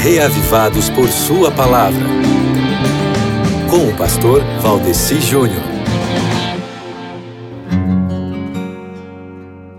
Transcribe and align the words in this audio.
reavivados 0.00 0.88
por 0.88 1.10
Sua 1.10 1.50
palavra. 1.50 2.06
Com 3.68 3.86
o 3.86 3.96
pastor 3.98 4.42
Valdeci 4.62 5.20
Júnior. 5.20 5.62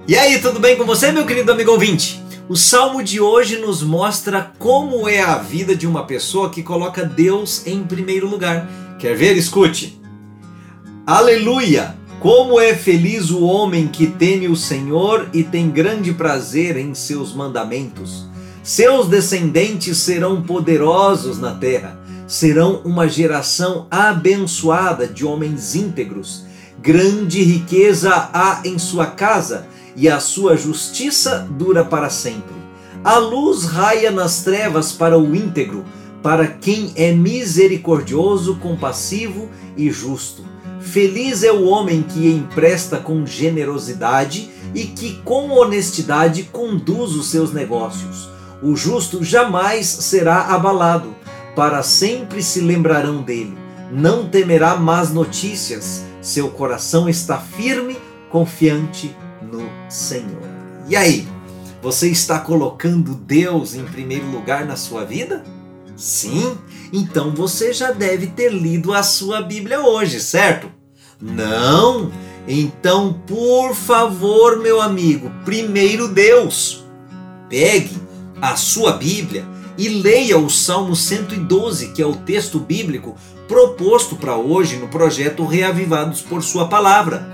E 0.07 0.15
aí, 0.15 0.39
tudo 0.39 0.59
bem 0.59 0.77
com 0.77 0.85
você, 0.85 1.11
meu 1.11 1.25
querido 1.25 1.51
amigo 1.51 1.71
ouvinte? 1.71 2.21
O 2.47 2.55
salmo 2.55 3.01
de 3.01 3.19
hoje 3.19 3.57
nos 3.57 3.81
mostra 3.81 4.51
como 4.59 5.09
é 5.09 5.21
a 5.21 5.37
vida 5.37 5.75
de 5.75 5.87
uma 5.87 6.05
pessoa 6.05 6.51
que 6.51 6.61
coloca 6.61 7.03
Deus 7.03 7.65
em 7.65 7.83
primeiro 7.83 8.29
lugar. 8.29 8.69
Quer 8.99 9.15
ver? 9.15 9.35
Escute. 9.35 9.99
Aleluia! 11.03 11.95
Como 12.19 12.59
é 12.59 12.75
feliz 12.75 13.31
o 13.31 13.43
homem 13.43 13.87
que 13.87 14.05
teme 14.05 14.47
o 14.47 14.55
Senhor 14.55 15.29
e 15.33 15.41
tem 15.41 15.71
grande 15.71 16.13
prazer 16.13 16.77
em 16.77 16.93
seus 16.93 17.33
mandamentos. 17.33 18.29
Seus 18.63 19.07
descendentes 19.07 19.97
serão 19.97 20.43
poderosos 20.43 21.39
na 21.39 21.55
terra, 21.55 21.99
serão 22.27 22.81
uma 22.85 23.09
geração 23.09 23.87
abençoada 23.89 25.07
de 25.07 25.25
homens 25.25 25.73
íntegros. 25.73 26.43
Grande 26.79 27.41
riqueza 27.41 28.29
há 28.31 28.61
em 28.63 28.77
sua 28.77 29.07
casa 29.07 29.65
e 29.95 30.07
a 30.07 30.19
sua 30.19 30.55
justiça 30.55 31.47
dura 31.57 31.83
para 31.83 32.09
sempre. 32.11 32.53
A 33.03 33.17
luz 33.17 33.65
raia 33.65 34.11
nas 34.11 34.43
trevas 34.43 34.91
para 34.91 35.17
o 35.17 35.35
íntegro, 35.35 35.83
para 36.21 36.45
quem 36.45 36.93
é 36.95 37.11
misericordioso, 37.11 38.57
compassivo 38.57 39.49
e 39.75 39.89
justo. 39.89 40.45
Feliz 40.79 41.43
é 41.43 41.51
o 41.51 41.65
homem 41.65 42.03
que 42.03 42.27
empresta 42.27 42.97
com 42.97 43.25
generosidade 43.25 44.51
e 44.75 44.83
que 44.83 45.15
com 45.23 45.49
honestidade 45.49 46.43
conduz 46.43 47.15
os 47.15 47.31
seus 47.31 47.51
negócios. 47.51 48.29
O 48.61 48.75
justo 48.75 49.23
jamais 49.23 49.87
será 49.87 50.41
abalado, 50.53 51.15
para 51.55 51.81
sempre 51.81 52.43
se 52.43 52.61
lembrarão 52.61 53.23
dele. 53.23 53.57
Não 53.91 54.29
temerá 54.29 54.75
más 54.75 55.11
notícias, 55.11 56.03
seu 56.21 56.49
coração 56.49 57.09
está 57.09 57.37
firme, 57.39 57.97
confiante 58.29 59.15
no 59.41 59.67
Senhor. 59.89 60.43
E 60.87 60.95
aí, 60.95 61.27
você 61.81 62.09
está 62.09 62.37
colocando 62.39 63.15
Deus 63.15 63.73
em 63.73 63.83
primeiro 63.83 64.29
lugar 64.29 64.65
na 64.65 64.75
sua 64.75 65.03
vida? 65.03 65.43
Sim? 65.95 66.55
Então 66.93 67.31
você 67.31 67.73
já 67.73 67.91
deve 67.91 68.27
ter 68.27 68.51
lido 68.51 68.93
a 68.93 69.01
sua 69.01 69.41
Bíblia 69.41 69.81
hoje, 69.81 70.19
certo? 70.19 70.71
Não? 71.19 72.11
Então, 72.47 73.13
por 73.25 73.73
favor, 73.73 74.59
meu 74.59 74.79
amigo, 74.81 75.31
primeiro 75.43 76.07
Deus. 76.07 76.83
Pegue 77.49 78.00
a 78.41 78.55
sua 78.55 78.93
Bíblia 78.93 79.45
e 79.77 79.87
leia 79.87 80.37
o 80.37 80.49
Salmo 80.49 80.95
112, 80.95 81.89
que 81.89 82.01
é 82.01 82.05
o 82.05 82.15
texto 82.15 82.59
bíblico 82.59 83.15
proposto 83.47 84.15
para 84.15 84.35
hoje 84.35 84.77
no 84.77 84.87
projeto 84.87 85.45
Reavivados 85.45 86.21
por 86.21 86.41
Sua 86.41 86.67
Palavra. 86.67 87.29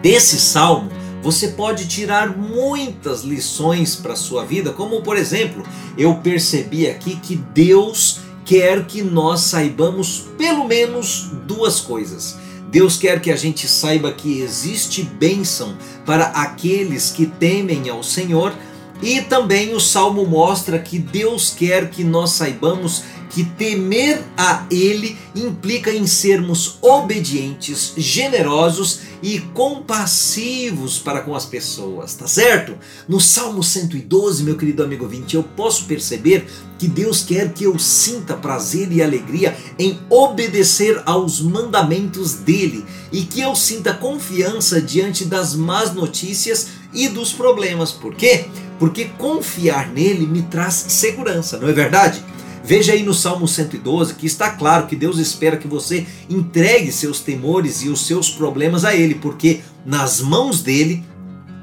Desse 0.00 0.38
salmo, 0.38 0.90
você 1.22 1.48
pode 1.48 1.88
tirar 1.88 2.36
muitas 2.36 3.22
lições 3.22 3.96
para 3.96 4.14
sua 4.14 4.44
vida, 4.44 4.72
como 4.72 5.02
por 5.02 5.16
exemplo, 5.16 5.64
eu 5.98 6.14
percebi 6.16 6.86
aqui 6.86 7.16
que 7.16 7.36
Deus 7.36 8.20
quer 8.44 8.86
que 8.86 9.02
nós 9.02 9.40
saibamos 9.40 10.28
pelo 10.38 10.64
menos 10.66 11.32
duas 11.46 11.80
coisas. 11.80 12.36
Deus 12.70 12.96
quer 12.96 13.20
que 13.20 13.30
a 13.32 13.36
gente 13.36 13.66
saiba 13.66 14.12
que 14.12 14.40
existe 14.40 15.02
bênção 15.02 15.76
para 16.04 16.26
aqueles 16.26 17.10
que 17.10 17.26
temem 17.26 17.88
ao 17.88 18.02
Senhor, 18.02 18.52
e 19.02 19.20
também 19.20 19.74
o 19.74 19.80
salmo 19.80 20.26
mostra 20.26 20.78
que 20.78 20.98
Deus 20.98 21.50
quer 21.50 21.90
que 21.90 22.02
nós 22.02 22.30
saibamos 22.30 23.04
que 23.30 23.44
temer 23.44 24.22
a 24.36 24.66
Ele 24.70 25.16
implica 25.34 25.92
em 25.92 26.06
sermos 26.06 26.78
obedientes, 26.80 27.92
generosos 27.96 29.00
e 29.22 29.40
compassivos 29.40 30.98
para 30.98 31.20
com 31.20 31.34
as 31.34 31.44
pessoas, 31.44 32.14
tá 32.14 32.26
certo? 32.26 32.76
No 33.08 33.20
Salmo 33.20 33.62
112, 33.62 34.44
meu 34.44 34.56
querido 34.56 34.82
amigo 34.82 35.06
20, 35.06 35.34
eu 35.34 35.42
posso 35.42 35.84
perceber 35.84 36.46
que 36.78 36.86
Deus 36.86 37.22
quer 37.22 37.52
que 37.52 37.64
eu 37.64 37.78
sinta 37.78 38.34
prazer 38.34 38.92
e 38.92 39.02
alegria 39.02 39.56
em 39.78 39.98
obedecer 40.10 41.02
aos 41.06 41.40
mandamentos 41.40 42.34
dele 42.34 42.84
e 43.10 43.22
que 43.22 43.40
eu 43.40 43.54
sinta 43.54 43.94
confiança 43.94 44.80
diante 44.80 45.24
das 45.24 45.54
más 45.54 45.94
notícias 45.94 46.68
e 46.92 47.08
dos 47.08 47.32
problemas. 47.32 47.92
Por 47.92 48.14
quê? 48.14 48.46
Porque 48.78 49.06
confiar 49.06 49.88
nele 49.88 50.26
me 50.26 50.42
traz 50.42 50.74
segurança, 50.88 51.58
não 51.58 51.68
é 51.68 51.72
verdade? 51.72 52.22
Veja 52.66 52.94
aí 52.94 53.04
no 53.04 53.14
Salmo 53.14 53.46
112 53.46 54.14
que 54.14 54.26
está 54.26 54.50
claro 54.50 54.88
que 54.88 54.96
Deus 54.96 55.18
espera 55.18 55.56
que 55.56 55.68
você 55.68 56.04
entregue 56.28 56.90
seus 56.90 57.20
temores 57.20 57.82
e 57.82 57.88
os 57.88 58.04
seus 58.04 58.28
problemas 58.28 58.84
a 58.84 58.92
Ele, 58.92 59.14
porque 59.14 59.60
nas 59.84 60.20
mãos 60.20 60.62
dele 60.62 61.04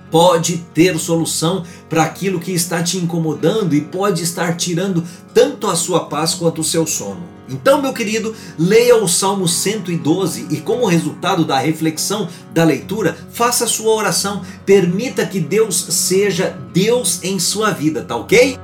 pode 0.10 0.60
ter 0.74 0.98
solução 0.98 1.66
para 1.90 2.04
aquilo 2.04 2.40
que 2.40 2.54
está 2.54 2.82
te 2.82 2.98
incomodando 2.98 3.76
e 3.76 3.82
pode 3.82 4.24
estar 4.24 4.56
tirando 4.56 5.04
tanto 5.34 5.68
a 5.68 5.76
sua 5.76 6.06
paz 6.06 6.36
quanto 6.36 6.62
o 6.62 6.64
seu 6.64 6.88
sono. 6.88 7.22
Então, 7.50 7.82
meu 7.82 7.92
querido, 7.92 8.34
leia 8.58 8.96
o 8.96 9.06
Salmo 9.06 9.46
112 9.46 10.48
e, 10.50 10.58
como 10.62 10.86
resultado 10.86 11.44
da 11.44 11.60
reflexão 11.60 12.30
da 12.54 12.64
leitura, 12.64 13.18
faça 13.34 13.66
a 13.66 13.68
sua 13.68 13.94
oração. 13.94 14.42
Permita 14.66 15.26
que 15.26 15.42
Deus 15.42 15.76
seja 15.76 16.58
Deus 16.72 17.22
em 17.24 17.38
sua 17.40 17.72
vida, 17.72 18.02
tá 18.04 18.16
ok? 18.16 18.58